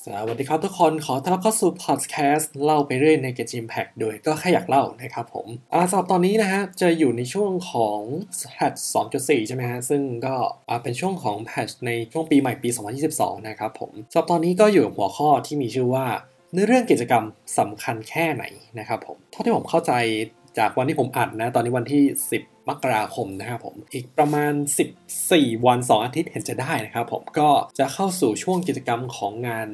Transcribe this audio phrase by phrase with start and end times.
[0.00, 8.00] สวัสดีครับทุกคนขอต้อนรับเข้าสู่พอดแคสต์เล่าไปเรื่อยในเกจิมแพคโดยก็แค่อยากเล่านะครับผมอ่าสำหรับตอนนี้นะฮะจะอยู่ในช่วงของ
[8.52, 8.72] แพท
[9.10, 10.34] 2.4ใช่ไหมฮะซึ่งก็
[10.68, 12.68] อ่าเป็นช่วงของแพทในช่วงปีใหม่ปี
[13.08, 16.06] 2022 นะครับผมสำหรับตอนนี้ก็อยู่กับหัวข้อที่มีชื่อว่า
[16.52, 17.24] เนื้อเรื่องกิจกรรม
[17.58, 18.44] สำคัญแค่ไหน
[18.78, 19.92] นะครับผมเท่าที่ผมเข้าใจ
[20.58, 22.02] จากวันที่ผมอัดนะ ตอนนี้วันที่
[22.36, 24.52] 10มกราคมนะครับผม อีกประมาณ
[25.08, 27.48] 14 วัน 2 อาทิตย์เห็นจะได้นะครับผม ก็
[27.78, 29.68] จะเข้าสู่ช่วงกิจกรรมของงาน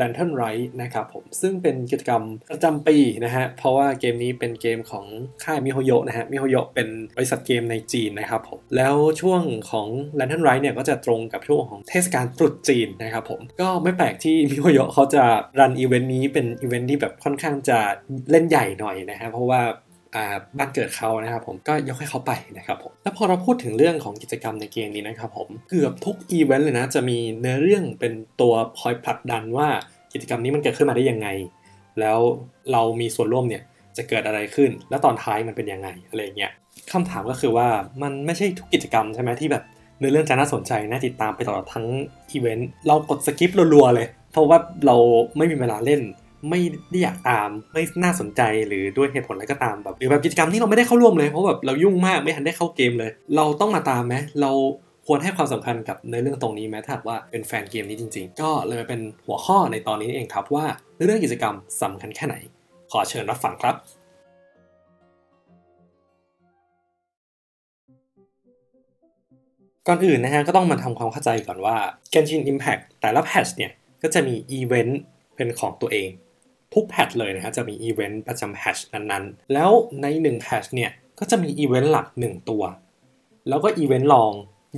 [0.00, 5.04] Lantern Rite นะครับผม ซึ่งเป็นกิจกรรมประจำปีนะฮะ เพราะว่าเกมนี้เป็นเกมของ
[5.44, 15.24] ค่ายมิโฮโยนะฮะ มิโฮโยเป็นบริษัทเกมในจีนนะครับผม แล้วช่วงของ Lantern Rite เนี่ยก็จะตรงกับช่วงของเทศกาลตรุษจีนนะครับผม ก็ไม่แปลกที่มิโฮโยเขาจะ
[15.58, 17.78] run อีเวนต์นี้เป็นอีเวนต์ที่แบบค่อนข้างจะ
[18.30, 19.62] เล่นใหญ่หน่อยนะฮะ เพราะว่า
[20.58, 29.68] บ้านเกิดเขานะครับผมก็ยกให้เขาไปนะครับผมแล้วพอเราพูดถึงเรื่องของกิจกรรมในเกมนี้นะครับผมเกือบทุกอีเวนต์เลยนะจะมีเนื้อเรื่องเป็นตัวคอยผลักดันว่า
[30.12, 31.28] กิจกรรมนี้มันเกิดขึ้นมาได้ยังไง
[32.00, 32.18] แล้ว
[32.72, 33.62] เรามีส่วนร่วมเนี่ย
[33.96, 36.52] จะเกิดอะไรขึ้น แล้วตอนท้ายมันเป็นยังไงอะไรเงี้ย
[36.92, 37.68] คำถามก็คือว่า
[38.02, 39.64] มันไม่ใช่ทุกกิจกรรมใช่ไหมที่แบบ
[39.98, 41.86] เนื้อเรื่องจะน่าสนใจน่าติดตามไปตลอดทั้ง
[42.30, 44.96] อีเวนต์เรากด skip รัวๆเลย เพราะว่าเรา
[45.36, 46.00] ไม่มีเวลาเล่น
[46.50, 54.52] ไม่ได้อยากตามไม่น่าสนใจหรือด้วยเหตุผลอะไรก็ตามแบบหรือแบบกิจกรรมที่เราไม่ได้เข้าร่วมเลยเพราะแบบเรายุ่งมากไม่ทันได้เข้าเกมเลย เราต้องมาตามไหมเรา
[55.06, 60.66] ควรให้ความสำคัญกับในเรื่องตรงนี้ไหมถ้าว่าเป็นแฟนเกมนี้จริง ๆ ก็เลยเป็นหัวข้อในตอนนี้เองครับว่า
[61.02, 62.36] เรื่องกิจกรรมสำคัญแค่ไหน
[62.92, 63.76] ขอเชิญรับฟังครับ
[69.88, 71.76] ก่อนอื่นนะฮะก็ต้องมาทำความเข้าใจก่อนว่า
[72.12, 73.72] Genshin Impact แต่ละ patch เนี่ย
[74.02, 75.00] ก็จะมีอีเวนต์
[75.36, 76.08] เป็นของตัวเอง
[76.72, 79.70] ทุก patch เลยนะฮะจะมีอีเวนต์ประจำ patch นั้นๆ แล้ว
[80.02, 82.62] ใน1 patch เนี่ยก็จะมีอีเวนต์หลัก 1 ตัว
[83.48, 84.32] แล้วก็อีเวนต์รอง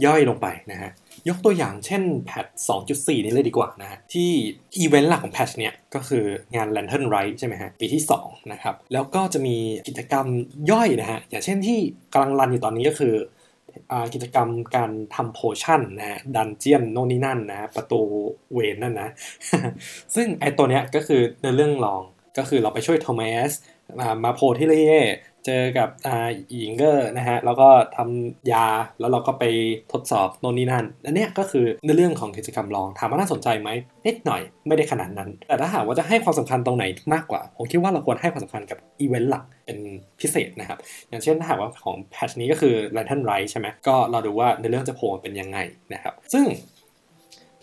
[0.07, 0.91] ย่อยลงไปนะฮะ
[1.29, 2.47] ยกตัวอย่างเช่น patch
[2.85, 4.31] 2.4 นี้เลยดีกว่านะฮะที่
[4.79, 9.57] อีเวนต์หลักของ patch เนี่ยก็คืองาน Lantern Rite ใช่ไหมฮะปีที่2นะครับแล้วก็จะมี
[9.89, 10.27] กิจกรรม
[10.71, 11.79] ย่อยนะฮะอย่างเช่นที่
[12.13, 13.15] กำลัง run อยู่ตอนนี้ก็คือ
[14.15, 18.01] กิจกรรมการทำ potion นะ dungeon โน่นนี่นั่นนะ ประตู
[18.53, 19.09] เวนนั่นนะ
[20.15, 22.03] ซึ่งไอตัวเนี้ยก็คือเนื้อเรื่องรอง
[22.39, 23.51] ก็คือเราไปช่วยโทมัส
[24.25, 25.03] มาโผล่ที่หลีเยว่
[25.47, 26.29] เจอกับอ่า
[26.59, 28.67] หญิงเอ๋อนะฮะแล้วก็ทำยา
[29.01, 29.45] แล้วเราก็ไป
[29.93, 33.69] ทดสอบโน่นนี่นั่นอันนี้ก็คือในเรื่องของกิจกรรมรองถามว่าน่าสนใจไหม
[34.07, 36.85] นิดหน่อยไม่ได้ขนาดนั้น แต่ถ้าหากว่าจะให้ความสำคัญตรงไหน
[37.15, 39.79] มากกว่า ผมคิดว่าเราควรให้ความสำคัญกับอีเวนต์หลักเป็น
[40.21, 40.79] พิเศษนะครับ
[41.09, 45.59] อย่างเช่นถ้าหากว่าของ patch นี้ก็คือ Lantern Rite ใช่ไหมก็เราดูว่าเนื้อเรื่องจะ flow เป็นยังไง
[45.95, 46.45] นะครับ ซึ่ง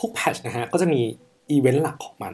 [0.01, 1.01] ทุก patch นะฮะก็จะมี
[1.51, 2.33] อีเวนต์หลักของมัน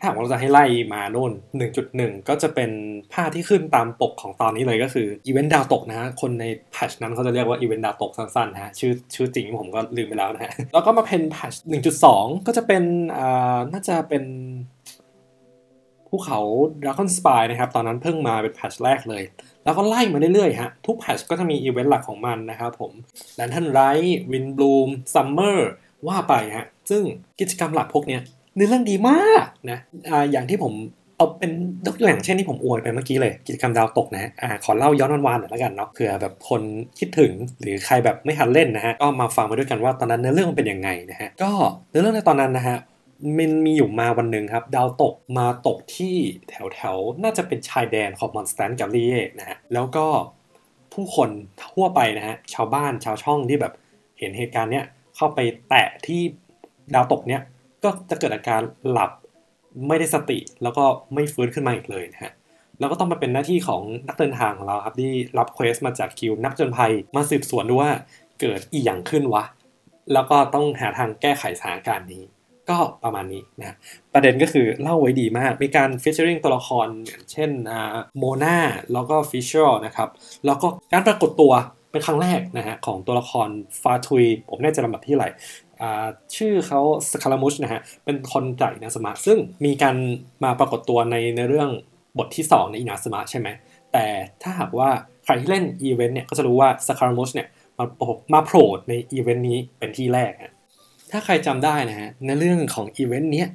[0.00, 1.32] ถ้าหากเราจะให้ไล่มาโน่น
[1.80, 2.70] 1.1 ก็จะเป็น
[3.12, 11.54] ภาพที่ขึ้นตามปกของตอนนี้เลยก็คืออีเวนต์ดาวตกนะฮะ คนใน patch นั้นเขาจะเรียกว่าอีเวนต์ดาวตกสั้นๆฮะ ชื่อชื่อจริงผมก็ลืมไปแล้วนะฮะ แล้วก็มาเป็น patch
[12.00, 12.82] 1.2 ก็จะเป็น
[13.16, 14.24] อ่าน่าจะเป็น
[16.08, 16.40] ภูเขา
[16.82, 19.22] Dragon Spy นะครับ ตอนนั้นเพิ่งมาเป็นแพชแรกเลย
[19.64, 22.92] แล้วก็ไล่มาเรื่อยๆฮะ ทุกแพชก็จะมีอีเวนต์หลักของมันนะครับผม
[23.38, 25.58] Lantern Light Wind Bloom Summer
[26.08, 27.02] ว่าไปฮะ ซึ่ง
[27.40, 28.22] กิจกรรมหลักพวกเนี้ย
[28.54, 29.78] เนื้อเรื่องดีมากนะ
[30.10, 30.74] อ่าอย่างที่ผม
[31.16, 31.52] เอาเป็น
[31.86, 36.62] ยกตัวอย่างเช่นที่ผมอวยไปเมื่อกี้เลย กิจกรรมดาวตกนะอ่าขอเล่าย้อนวันๆหน่อยล้วกันเนาะเผื่อแบบคน
[36.98, 41.50] คิดถึงหรือใครแบบไม่ทันเล่นนะฮะก็มาฟังมาด้วยกันว่าตอนนั้นเนื้อเรื่องมันเป็นยังไงนะฮะก็
[41.90, 42.76] เนื้อเรื่องในตอนนั้นนะฮะ
[43.38, 46.16] มันมีอยู่มาวันหนึ่งครับ ดาวตกมาตกที่
[46.50, 50.06] แถวแถวน่าจะเป็นชายแดนของมอนสแตนกับลีเย่นะฮะแล้วก็
[50.92, 51.30] ผู้คน
[51.72, 53.72] ทั่วไปนะฮะชาวบ้านชาวช่องที่แบบ
[54.18, 54.84] เห็นเหตุการณ์เนี้ย
[55.16, 55.38] เข้าไป
[55.68, 56.20] แตะที่
[56.94, 57.42] ดาวตกเนี้ย
[57.84, 58.60] ก็จะเกิดอาการ
[58.90, 59.10] หลับ
[59.88, 62.32] ไม่ได้สติ แล้วก็ไม่ฟื้นขึ้นมาอีกเลยนะฮะ
[62.78, 67.90] แล้วก็ต้องมาเป็นหน้าที่ของนักเดินทางของเราครับที่รับเควสมาจากคิวนักจนภัยมาสืบสวนดูว่า
[68.40, 69.44] เกิดอีหยังขึ้นวะ
[70.12, 72.22] แล้วก็ต้องหาทางแก้ไขสถานการณ์นี้
[72.70, 73.76] ก็ประมาณนี้นะ
[74.14, 77.50] ประเด็นก็คือเล่าไว้ดีมาก มีการ featuring ตัวละครอย่างเช่น
[78.18, 78.58] โมนา
[78.92, 80.08] แล้วก็ฟิชเชิลนะครับ
[80.46, 81.52] แล้วก็การปรากฏตัว
[81.90, 83.48] เป็นครั้งแรกนะฮะของตัวละคร
[83.82, 85.24] ฟาทุย ผมไม่แน่ใจลำดับที่ไหน
[86.36, 86.80] ชื่อเขา
[87.10, 89.96] สคารามุชนะฮะ เป็นคนจากอินาซึมะซึ่งมีการ
[90.44, 91.70] มาปรากฏตัวในในเรื่อง
[92.18, 93.48] บทที่ 2 ในอินาซึมะใช่ไหม
[93.92, 94.06] แต่
[94.42, 94.90] ถ้าหากว่า
[95.24, 97.84] ใครที่เล่นอีเวนต์เนี่ยก็จะรู้ว่าสคารามุชเนี่ยมา
[98.34, 100.52] มาโผล่ในอีเวนต์นี้เป็นที่แรกฮะ
[101.10, 103.48] ถ้าใครจำได้นะฮะเนื้อเรื่องของอีเวนต์เนี้ย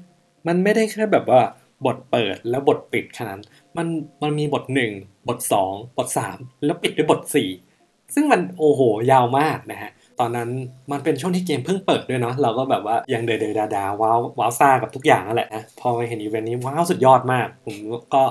[0.48, 1.42] มันไม่ได้แค่แบบว่า
[1.86, 3.38] บทเปิดแล้วบทปิดขนาด
[3.78, 3.88] มัน
[4.22, 4.64] มันมีบท
[4.98, 6.08] 1 บท 2 บท
[6.38, 7.22] 3 แล้วปิดด้วยบท
[7.68, 10.50] 4 ซึ่งมันโอ้โหยาวมากนะฮะ ตอนนั้น
[10.92, 17.76] มันเป็นช่วงที่เกมเพิ่งเปิดด้วยเนาะเราก็แบบว่ายังเดเดดาดาว้าวว้าวซ่ากับทุกอย่างนั่นแหละนะพอมาเห็นอีเวนต์นี้ว้าวสุดยอดมาก ผม
[18.14, 18.24] ก็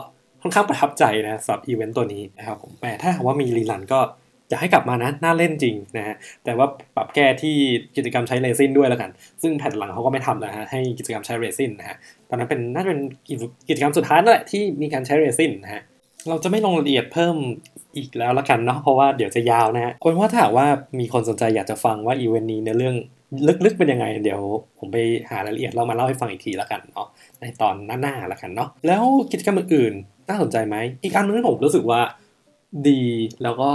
[0.42, 4.00] ค่อนข้างประทับใจนะสำหรับอีเวนต์ตัวนี้นะครับผมแต่ถ้าว่ามี rerun ก็
[4.48, 6.14] อยากให้กลับมานะน่าเล่นจริงนะฮะ
[6.44, 6.66] แต่ว่า
[6.96, 7.54] ปรับแก้ที่
[7.96, 9.10] กิจกรรมใช้เรซินด้วยแล้วกัน
[9.42, 11.96] ซึ่งแผ่นหลังเขาก็ไม่ทำนะฮะให้กิจกรรมใช้เรซินนะฮะ
[12.28, 13.00] ตอนนั้นเป็นน่าจะเป็น
[13.68, 15.82] กิจกรรมสุดท้ายนั่นแหละที่มีการใช้เรซินนะฮะ
[16.28, 17.36] เราจะไม่ลงรายละเอียดเพิ่ม
[17.96, 20.66] อีกแล้วละกันเนาะเพราะว่าเดี๋ยวจะยาวนะฮะคนว่าถ้าว่า
[20.98, 22.94] มีคนสนใจอยากจะฟังว่าอีเวนต์นี้เนื้อเรื่อง
[23.64, 24.40] ลึกๆเป็นยังไง เดี๋ยว
[24.78, 24.96] ผมไป
[25.30, 27.08] หารายละเอียดเรามาเล่าให้ฟังอีกทีละกันเนาะ
[27.40, 32.00] ในตอนหน้าๆละกันเนาะแล้วกิจกรรมอื่นๆน่าสนใจไหมอีกอันนึงที่ผมรู้สึกว่า
[32.88, 33.02] ดี
[33.42, 33.70] แล้วก็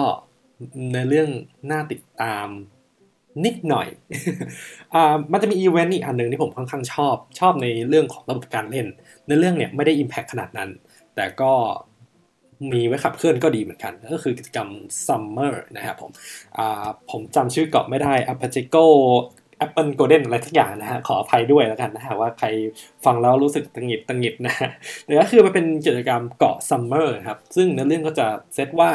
[0.93, 1.29] ในเรื่อง
[1.71, 2.47] น่าติดตาม
[3.45, 3.87] นิดหน่อย
[4.93, 8.87] อ่ามันจะมีอีเวนต์อีกอันหนึ่งที่ผมค่อนข้างชอบ ชอบในเรื่องของระบบการเล่น
[9.27, 10.69] ในเรื่องเนี่ยไม่ได้อิมแพคขนาดนั้น
[11.15, 11.53] แต่ก็
[12.71, 14.69] มีไว้ขับเคลื่อนก็ดีเหมือนกัน ก็คือกิจกรรม
[15.05, 16.11] Summer นะครับผม
[17.11, 18.85] ผมจำชื่อเกาะไม่ได้ a p a c h i c o
[19.65, 22.47] Apple Golden อะไรทุกอย่างนะฮะขออภัยด้วยแล้วกันนะฮะว่าใคร
[23.05, 24.69] ฟังแล้วรู้สึกตะหงิดตะหงิดนะฮะ
[25.05, 28.89] แต่ก็คือมันเป็นกิจกรรมเกาะ summer ครับซึ่งเนื้อเรื่องก็จะเซตว่า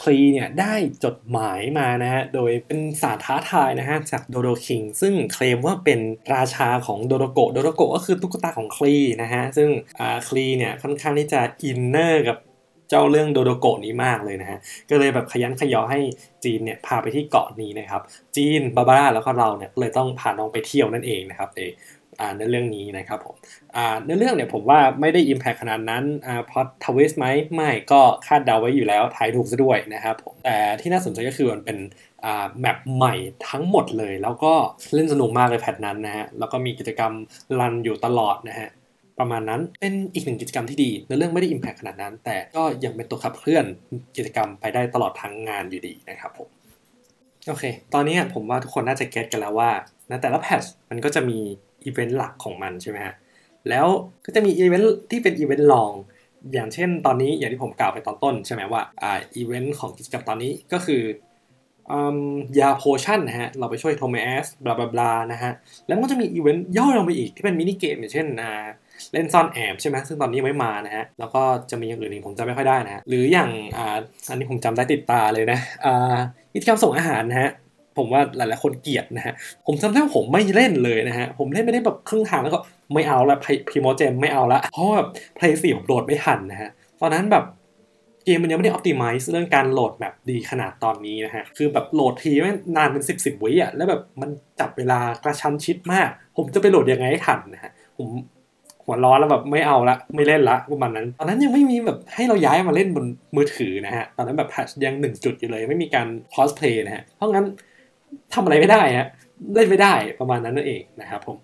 [0.00, 0.74] คลีเนี่ยได้
[1.04, 6.00] จดหมายมานะฮะโดยเป็นสารท้าทายนะฮะจากโดโดคิงซึ่งเคลมว่าเป็น
[6.34, 9.68] ราชาของโดโดโกโดโดโกก็คือตุ๊กตาของคลีนะฮะซึ่ง
[10.28, 12.38] คลีเนี่ยค่อนข้างที่จะ inner กับ
[12.90, 14.58] เจ้าเรื่องโดโดโกะนี้มากเลยนะฮะ
[14.90, 16.00] ก็เลยแบบขยันขยอให้
[16.44, 18.02] จีนเนี่ยพาไปที่เกาะนี้นะครับ
[18.36, 21.60] จีนบาบาร่าแล้วก็เราเนี่ยเลยต้องพาน้องไปเที่ยวนั่นเองนะครับใน
[22.38, 23.36] ในเรื่องนี้นะครับผม
[24.06, 26.04] ในเรื่องเนี่ยผมว่าไม่ได้อิมแพคขนาดนั้น
[26.50, 31.78] พอทวิสไหมไม่ก็คาดเดาไว้อยู่แล้วถ่ายถูกซะด้วยนะครับผมแต่ที่น่าสนใจก็คือมันเป็น
[32.60, 33.14] แมปใหม่
[33.48, 34.52] ทั้งหมดเลย แล้วก็
[34.94, 37.12] เล่นสนุกมากเลยแพทนั้นนะฮะแล้วก็มีกิจกรรม
[37.60, 38.68] รันอยู่ตลอดนะฮะ
[39.20, 43.64] ประมาณนั้นเป็นอีกหนึ่งกิจกรรมที่ดีเนื้อเรื่องไม่ได้ impact ขนาดนั้น แต่ก็ยังเป็นตัวขับเคลื่อน
[44.16, 46.48] กิจกรรมไปได้ตลอดทั้งงานอยู่ดีนะครับผม
[47.48, 47.64] โอเค
[47.94, 49.70] ตอนนี้ผมว่าทุกคนน่าจะ get กันแล้วว่า
[50.08, 51.38] ในแต่ละ patch มันก็จะมี
[51.84, 53.14] อีเวนต์หลักของมันใช่ไหมฮะ
[53.68, 53.86] แล้ว
[54.26, 55.92] ก็จะมีอีเวนต์ที่เป็นอีเวนต์รอง
[56.52, 61.02] อย่างเช่นตอนนี้อย่างที่ผมกล่าวไปตอนต้นใช่ไหมว่าอ่าอีเวนต์ของกิจกรรมตอนนี้ก็คือ
[62.60, 65.52] ยา potion นะฮะ เราไปช่วยโทมัส blah blah นะฮะ
[65.86, 68.66] แล้วก็จะมีอีเวนต์ย่อยลงไปอีกที่เป็นมินิเกมอย่างเช่นอ่า
[69.12, 73.96] เล่นซ่อนแอบใช่ไหมซึ่งตอนนี้ยังไม่มานะฮะ แล้วก็จะมีอย่างอื่นอีกผมจำไม่ค่อยได้นะฮะ หรืออย่างอ่า
[74.28, 76.16] อันนี้ผมจำได้ติดตาเลยนะอ่า
[76.52, 77.50] กิจกรรมส่งอาหารนะฮะ
[77.98, 79.34] ผมว่าหลายๆคนเกลียดนะฮะ
[79.66, 82.60] ผมจำได้ว่าผมไม่เล่นเลยนะฮะ ผมเล่นไม่ได้แบบครึ่งทางแล้วก็
[82.94, 83.36] ไม่เอาละ
[83.70, 86.70] primogem ไม่เอาละ เพราะแบบเพลย์สี่ผมโหลดไม่ทันนะฮะ
[87.00, 87.44] ตอนนั้นแบบ
[88.24, 94.30] เกมมันยังไม่ได้ออ t ติมิซ์เรื่องการโหลดแบบดีขนาดตอนนี้นะฮะ คือแบบโหลดทีไม่นานเป็นสิบสิบวิอะ แล้วแบบมัน
[94.60, 98.08] จับเวลากระชั้นชิดมาก ผมจะไปโหลดยังไงให้ทันนะฮะ ผม
[98.90, 103.04] หัวร้อนแล้วแบบไม่เอาละไม่เล่นละประมาณนั้น ตอนนั้นยังไม่มีแบบให้เราย้ายมาเล่นบน
[103.36, 107.46] มือถือนะฮะ ตอนนั้นแบบแพชยังหนึ่งจุดอยู่เลย ไม่มีการคอสเพลย์นะฮะ เพราะงั้น
[108.34, 109.06] ทำอะไรไม่ได้ฮะ
[109.54, 111.36] เล่นไม่ได้ประมาณนั้นนั่นเองนะครับผม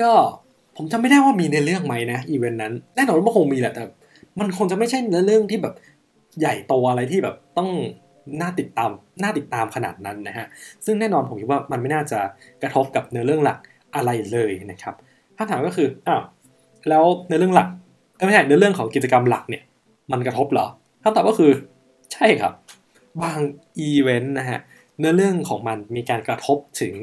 [0.00, 0.12] ก็
[0.76, 3.84] ผมจำไม่ได้ว่ามีในเรื่องไหมนะอีเวนต์นั้นแน่นอนว่ามันคงมีแหละแต่
[4.40, 5.74] มันคงจะไม่ใช่ในเรื่องที่แบบ
[6.40, 7.70] ใหญ่โตอะไรที่แบบต้อง
[8.40, 8.90] น่าติดตาม
[9.22, 10.46] น่าติดตามขนาดนั้นนะฮะ
[10.84, 12.18] ซึ่งแน่นอนผมคิดว่ามันไม่น่าจะ
[12.62, 13.58] กระทบกับเนื้อเรื่องหลัก
[13.94, 14.94] อะไรเลยนะครับ
[15.36, 16.22] คำถามก็คืออ้าว
[16.88, 17.68] แล้วในเรื่องหลัก
[18.26, 19.62] ไม่ใช่ในเรื่องของกิจกรรมหลักเนี่ย
[20.12, 20.66] มันกระทบเหรอ
[21.02, 21.50] คำตอบก็คือ
[22.12, 22.52] ใช่ครับ
[23.22, 23.40] บาง
[23.78, 24.58] อีเวนต์นะฮะ
[24.98, 26.94] เนื้อเรื่องของมันมีการกระทบถึง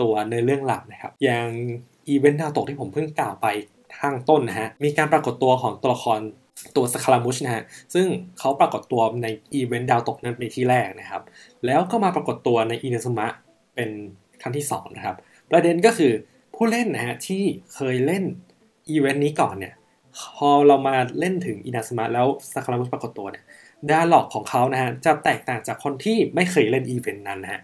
[0.00, 1.48] ตัวในเรื่องหลักนะครับ อย่าง
[2.08, 3.46] อีเวนต์ดาวตกที่ผมเพิ่งกล่าวไป
[3.98, 6.20] ทางต้นนะฮะ มีการปรากฏตัวของตัวละคร
[6.76, 7.64] ตัวสคารามุชนะฮะ
[7.94, 8.06] ซึ่ง
[8.38, 11.22] เขาปรากฏตัวในอีเวนต์ดาวตกนั้นเป็นที่แรกนะครับ
[11.66, 13.26] แล้วก็มาปรากฏตัวในอินาซุมะ
[13.74, 13.90] เป็น
[14.40, 15.16] ครั้งที่2นะครับ
[15.50, 16.12] ประเด็นก็คือ
[16.54, 17.42] ผู้เล่นนะฮะที่
[17.74, 18.24] เคยเล่น
[18.90, 19.74] อีเวนต์นี้ก่อนเนี่ย
[20.36, 23.44] พอเรามาเล่นถึงอินาซุมะแล้วสคารามุชปรากฏตัวเนี่ย
[23.90, 27.60] dialogue ของเขานะฮะจะแตกต่างจากคนที่ไม่เคยเล่นอีเวนต์นั้นนะฮะ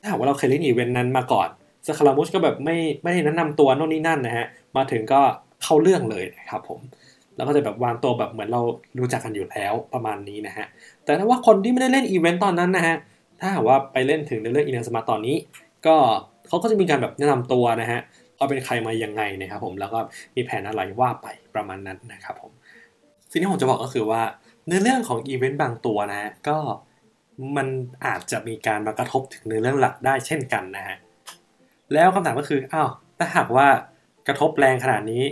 [0.00, 1.48] ถ้าหากว่าเราเคยเล่นอีเวนต์นั้นมาก่อน
[1.86, 5.20] สคารามุชก็แบบไม่ไม่ได้แนะนำตัวโน่นนี่นั่นนะฮะมาถึงก็
[5.62, 6.80] เข้าเรื่องเลยนะครับผม
[7.36, 8.62] แล้วก็จะแบบวางตัวแบบเหมือนเรา
[8.98, 10.66] รู้จักกันอยู่แล้วประมาณนี้นะฮะ
[11.04, 12.96] แต่ถ้าว่าคนที่ไม่ได้เล่นอีเวนต์ตอนนั้นนะฮะ
[13.40, 15.36] ถ้าหากว่าไปเล่นถึงในเรื่องอินาซุมะตอนนี้
[15.86, 15.96] ก็
[16.48, 18.00] เขาก็จะมีการแบบแนะนำตัวนะฮะ
[18.42, 20.00] เขาเป็นใครมายังไงนะครับผมแล้วก็
[20.36, 22.52] มีแผนอะไรว่าไปประมาณนั้นนะครับผม
[23.30, 24.22] สิ่งที่ผมจะบอกก็คือว่า
[24.68, 26.56] ในเรื่องของอีเวนต์บางตัวนะ ก็
[27.56, 27.68] มัน
[28.06, 30.96] อาจจะมีการมากระทบถึงในเรื่องหลักได้เช่นกันนะฮะ
[31.92, 33.66] แล้วคำถามก็คืออ้าวถ้าหากว่า
[34.28, 35.22] กระทบแรงขนาดนี้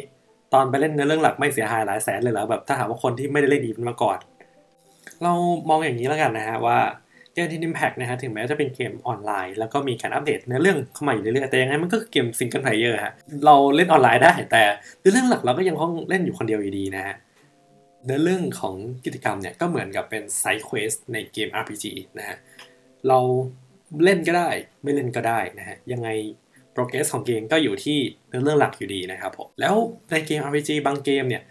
[0.52, 4.18] ตอนไปเล่นในเรื่องหลักไม่เสียหายหลายแสนเลยเหรอแบบถ้าหากว่าคนที่ไม่ได้เล่นอีเวนต์มาก่อน
[5.22, 5.32] เรา
[5.68, 6.78] มองอย่างนี้แล้วกันนะฮะว่า
[7.40, 13.12] เกนชินอิมแพคนะฮะถึงแม้จะเป็นเกมออนไลน์ แล้วก็มีการอัปเดตในเรื่องเข้ามาอยู่เรื่อยๆแต่ยังไงมันก็คือเกม single player ฮะ
[13.46, 14.62] เราเล่นออนไลน์ได้แต่
[15.00, 17.14] ในเรื่องหลักเราก็ยังต้องเล่นอยู่คนเดียวอยู่ดีนะฮะ
[18.06, 21.84] ในเรื่องของกิจกรรมเนี่ยก็เหมือนกับเป็น side quest ในเกม RPG
[22.18, 22.36] นะฮะ
[23.08, 23.18] เรา
[24.04, 24.50] เล่นก็ได้
[24.82, 26.08] ไม่เล่นก็ได้นะฮะยังไง
[26.72, 27.98] progress ของเกมก็อยู่ที่
[28.44, 29.74] เรื่องหลักอยู่ดีนะครับผมแล้ว
[30.10, 31.42] ในเกม RPG บางเกมเนี่ย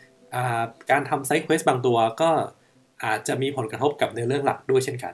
[0.92, 2.30] การทำ side quest บางตัวก็
[3.06, 5.14] อาจจะมีผลกระทบกับในเรื่องหลักด้วยเช่นกัน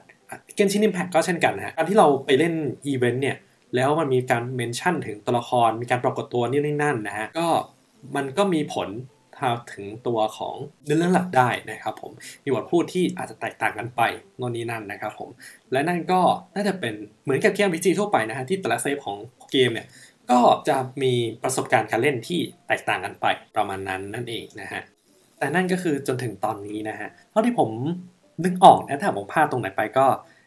[0.56, 2.54] เกนชินอิมแพคก็เช่นกันฮะการที่เราไปเล่น
[2.86, 3.36] อีเวนต์เนี่ย
[3.74, 7.48] แล้วมันมีการ mention ถึงตัวละครมีการปรากฏตัวนี่นี่นั่นนะฮะก็
[8.16, 8.88] มันก็มีผล
[9.72, 12.12] ถึงตัวของเรื่องหลักได้นะครับผม
[12.44, 14.00] มีบทพูดที่อาจจะแตกต่างกันไป
[14.36, 15.30] โน่นนี่นั่นนะครับผม
[15.72, 16.20] และนั่นก็
[16.54, 19.16] น่าจะเป็นเหมือนกับเกมพีจีทั่วไปนะฮะที่แต่ละเซฟของ
[19.52, 19.86] เกมเนี่ย
[20.30, 21.12] ก็จะมี
[21.42, 23.26] ประสบการณ์การเล่นที่แตกต่างกันไป
[23.56, 24.82] ประมาณนั้นนั่นเองนะฮะ
[25.38, 27.70] แต่นั่นก็คือจนถึงตอนนี้นะฮะเท่าที่ผม
[28.44, 30.06] นึกออกนะถ้าผมพลาดตรงไหนไปก็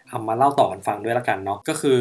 [0.10, 2.00] เอามาเล่าต่อกันฟังด้วยละกันเนาะก็คือ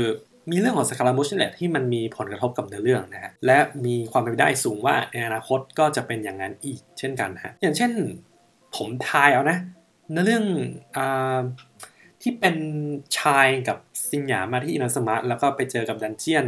[0.50, 7.90] มีเรื่องของสคารามุชนี่แหละที่มันมีผลกระทบกับเนื้อเรื่องนะฮะและมีความเป็นไปได้สูงว่าในอนาคตก็จะเป็นอย่างนั้นอีกเช่นกันฮะอย่างเช่น
[8.76, 9.58] ผมทายเอานะ
[10.10, 10.44] เนื้อเรื่อง
[10.96, 10.98] อ
[12.22, 12.56] ที่เป็น
[13.18, 13.78] ชายกับ
[14.10, 16.46] ซิงหยามาที่อินาสมะแล้วก็ไปเจอกับดันเจียน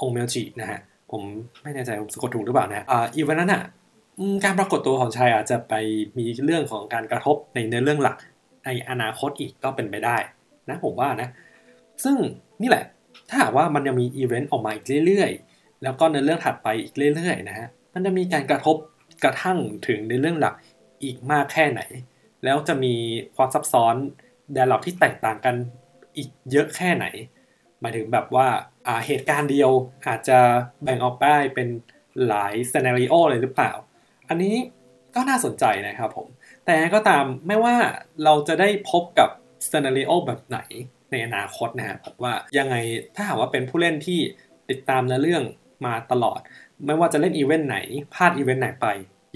[0.00, 0.80] องเมลจินะฮะ
[1.10, 1.22] ผม
[1.62, 3.62] ไม่แน่ใจผมสะกดถูกหรือเปล่านะอ่าอีวันนั้นอะ
[4.44, 5.74] การปรากฏตัวของชายอาจจะไป
[6.18, 8.16] มีเรื่องของการกระทบในเนื้อเรื่องหลัก
[8.64, 10.16] ในอนาคตอีกก็เป็นไปได้
[10.68, 11.28] นะผมว่านะ
[12.04, 12.16] ซึ่ง
[12.62, 12.84] นี่แหละ
[13.28, 18.76] ถ้าหากว่ามันยังมีอีเวนต์ออกมาอีกเรื่อยๆ แล้วก็ในเรื่องถัดไปอีกเรื่อยๆนะฮะมันจะมีการกระทบ
[19.24, 20.54] กระทั่งถึงในเรื่องหลัก
[21.02, 21.80] อีกมากแค่ไหน
[22.44, 22.94] แล้วจะมี
[23.36, 23.94] ความซับซ้อน
[24.56, 25.54] ดาล็อกที่แตกต่างกัน
[26.16, 27.06] อีกเยอะแค่ไหน
[27.80, 29.70] หมายถึงแบบว่าาเหตุการณ์เดียว
[30.06, 30.38] อาจจะ
[30.82, 31.68] แบ่งออกได้เป็น
[32.26, 33.72] หลายซีนารีโอเลยหรือเปล่า
[34.28, 34.54] อันนี้
[35.14, 36.26] ก็น่าสนใจนะครับผม
[36.66, 37.74] แต่ก็ตามไม่ว่า
[38.24, 39.28] เราจะได้พบกับ
[39.70, 40.58] scenario แบบไหน
[41.10, 42.76] ในอนาคตนะฮะผมว่ายังไง
[43.14, 44.20] ถ้าหากว่าเป็นผู้เล่นที่
[44.70, 45.42] ติดตามในเรื่อง
[45.86, 46.40] มาตลอด
[46.86, 47.78] ไม่ว่าจะเล่นอีเวนต์ไหน
[48.14, 48.86] พลาดอีเวนต์ไหนไป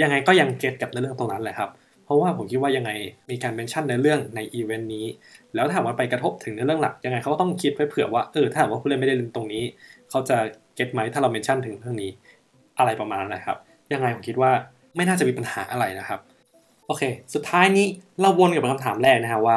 [0.02, 1.70] ยังไงก็ยัง get กับในเรื่องตรงนั้นแหละครับ
[2.04, 2.90] เพราะว่าผมคิดว่ายังไง
[3.30, 5.06] มีการ mention ในเรื่องในอีเวนต์นี้
[5.54, 9.64] แล้วถ้าว่าไปกระทบถึงในเรื่องหลัก ยังไงเขาต้องคิดไว้เผื่อว่าเออถ้าหากว่าผู้เล่นไม่ได้เล่นตรงนี้
[10.10, 10.36] เขาจะ
[10.74, 12.10] get ไหมถ้าเรา mention ถึงเรื่องนี้
[12.78, 13.56] อะไรประมาณนั้นนะครับ
[13.92, 14.52] ยังไงผมคิดว่า
[14.96, 16.20] ไม่น่าจะมีปัญหาอะไรนะครับ
[16.86, 17.02] โอเค
[17.34, 17.86] สุดท้ายนี้
[18.20, 19.56] เราวนกับคำถามแรกนะฮะว่า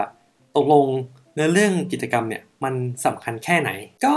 [0.58, 0.86] ตกลง
[1.36, 2.74] เนื้อเรื่องกิจกรรมเนี่ยมัน
[3.06, 3.72] สำคัญแค่ไหน
[4.06, 4.16] ก็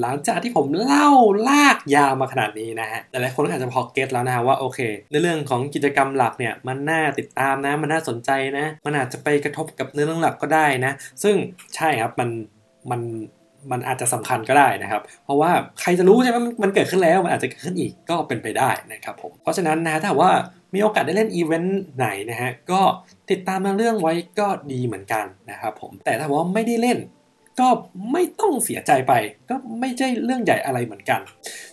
[0.00, 1.08] หลังจากที่ผมเล่า
[1.48, 11.36] ลากยาวมาขนาดนี้นะฮะหลายๆคนอาจจะพอเก็ตแล้วนะฮะว่าโอเคในเรื่องของกิจกรรมหลักเนี่ยมันน่าติดตามนะมันน่าสนใจนะ มันอาจจะไปกระทบกับเนื้อเรื่องหลักก็ได้นะ ซึ่ง
[11.76, 12.30] ใช่ครับมัน
[12.90, 13.00] มัน
[13.70, 15.50] มันอาจจะสำคัญก็ได้นะครับ เพราะว่า
[15.80, 20.32] ใครจะรู้ใช่ไหมมันเกิดขึ้นแล้ว มันอาจจะเกิดขึ้นอีกก็เป็นไปได้นะครับผม เพราะฉะนั้นนะถ้าว่า
[20.74, 22.80] มีโอกาสได้เล่นอีเวนต์ไหนนะฮะก็
[23.30, 26.98] ติดตามเรื่องไว้ก็ดีเหมือนกันนะครับผม แต่ถ้าว่าไม่ได้เล่น
[27.60, 27.68] ก็
[28.12, 29.12] ไม่ต้องเสียใจไป
[29.50, 31.20] ก็ไม่ใช่เรื่องใหญ่อะไรเหมือนกัน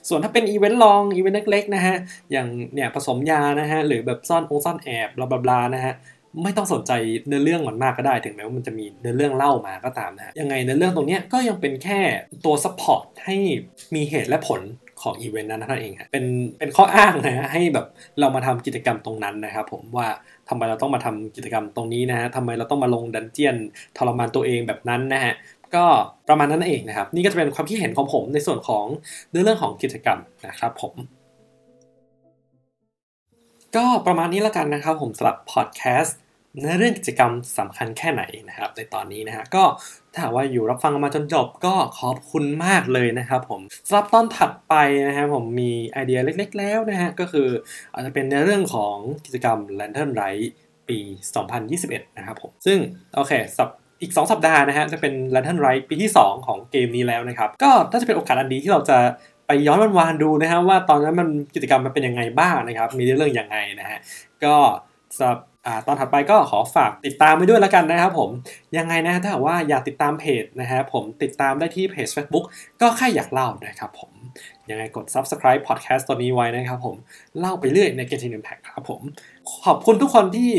[0.08, 1.96] ส่วนถ้าเป็นอีเวนต์รองอีเวนต์เล็กๆนะฮะ
[2.32, 5.94] อย่างเนี่ยผสมยานะฮะหรือแบบซ่อนองซ่อนแอบ blah blah นะฮะ
[6.44, 6.92] ไม่ต้องสนใจ
[7.28, 12.00] เนื้อเรื่องมันมากก็ได้ถึงแม้ว่ามันจะมีเนื้อเรื่องเล่ามาก็ตามนะยังไงเนื้อเรื่องตรงนี้ก็ยังเป็นแค่
[12.46, 13.36] ตัว support ให้
[13.96, 14.62] มีเหตุและผล
[15.02, 16.26] ของอีเวนต์นั้นนั่นเองเป็น
[16.60, 17.86] เป็นข้ออ้างนะฮะให้แบบ
[18.20, 20.08] เรามาทำกิจกรรมตรงนั้นนะครับผมว่า
[20.50, 23.56] ทำไมเราต้องมาทำกิจกรรมตรงนี้นะฮะทำไมเราต้องมาลง dungeon
[23.98, 25.34] ทรมานตัวเองแบบนั้นนะฮะ
[25.76, 25.86] ก็
[26.30, 28.86] ประมาณนั้นเองนะครับ นี่ก็จะเป็นความคิดเห็นของผมในส่วนของ
[29.32, 30.94] เรื่องเรื่องของกิจกรรมนะครับผม
[33.76, 36.18] ก็ประมาณนี้แล้วกันนะครับผมสำหรับพอดแคสต์
[36.60, 39.64] เนื้อเรื่องกิจกรรมสำคัญแค่ไหนนะครับ ในตอนนี้นะฮะก็
[40.14, 44.74] ถ้าว่าอยู่รับฟังมาจนจบก็ขอบคุณมากเลยนะครับผมสำหรับตอนถัดไป
[45.08, 47.48] นะฮะผมมีไอเดียเล็กๆแล้วนะฮะก็คือ
[47.94, 50.48] อาจจะเป็นในเรื่องของกิจกรรม Lantern Light
[50.90, 51.00] ปี
[51.58, 52.78] 2021 นะครับผมซึ่ง
[53.16, 53.70] โอเคสับ
[54.02, 58.98] อีก 2 สัปดาห์นะฮะจะเป็น Lantern Light ปีที่ 2 ของเกมนี้แล้วนะครับ ก็น่าจะเป็นโอกาสอันดีที่เราจะ
[59.48, 64.00] ไปย้อนวันวานดูนะฮะว่าตอนนั้นมันกิจกรรมมันเป็นยังไงบ้างนะครับ มีเรื่องยังไงนะฮะ
[64.44, 64.56] ก็
[65.18, 65.40] สำหรับ
[65.88, 68.30] ตอนถัดไปก็ขอฝากติดตามไปด้วยแล้วกันนะครับผม
[68.78, 72.46] ยังไงนะถ้าว่าอยากติดตามเพจนะฮะผมติดตามได้ที่เพจ Facebook
[72.82, 74.12] ก็แค่อยากเล่านะครับผม
[74.70, 76.96] ยังไงกด subscribe podcast ตัวนี้ไว้นะครับผม
[77.40, 79.02] เล่าไปเรื่อยใน Getting Impact ครับผม
[79.66, 80.50] ขอบคุณทุกคนที่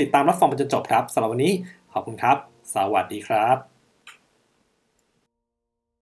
[0.00, 1.52] ติดตามรับฟังจนจบครับสำหรับวันนี้
[1.92, 2.36] ขอบคุณครับ
[2.74, 3.73] สวัสดีครับ